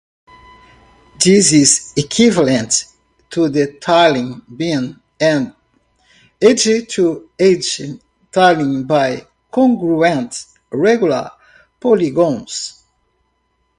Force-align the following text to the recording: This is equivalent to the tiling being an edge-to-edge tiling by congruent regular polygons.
This 1.23 1.51
is 1.53 1.93
equivalent 1.95 2.85
to 3.29 3.49
the 3.49 3.73
tiling 3.79 4.41
being 4.57 4.99
an 5.19 5.55
edge-to-edge 6.41 7.81
tiling 8.31 8.83
by 8.87 9.27
congruent 9.51 10.43
regular 10.71 11.29
polygons. 11.79 12.83